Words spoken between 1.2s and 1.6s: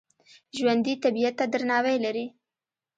ته